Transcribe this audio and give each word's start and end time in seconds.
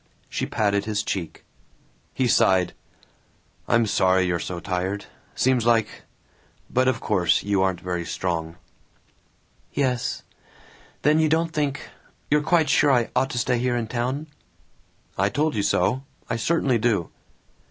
She 0.29 0.47
patted 0.47 0.85
his 0.85 1.03
cheek. 1.03 1.45
He 2.15 2.27
sighed, 2.27 2.73
"I'm 3.67 3.85
sorry 3.85 4.23
you're 4.25 4.39
so 4.39 4.59
tired. 4.59 5.05
Seems 5.35 5.63
like 5.63 6.05
But 6.71 6.87
of 6.87 6.99
course 6.99 7.43
you 7.43 7.61
aren't 7.61 7.81
very 7.81 8.03
strong." 8.03 8.55
"Yes.... 9.73 10.23
Then 11.03 11.19
you 11.19 11.29
don't 11.29 11.53
think 11.53 11.87
you're 12.31 12.41
quite 12.41 12.67
sure 12.67 12.89
I 12.91 13.11
ought 13.15 13.29
to 13.29 13.37
stay 13.37 13.59
here 13.59 13.75
in 13.77 13.85
town?" 13.85 14.25
"I 15.19 15.29
told 15.29 15.53
you 15.53 15.61
so! 15.61 16.01
I 16.27 16.35
certainly 16.35 16.79
do!" 16.79 17.11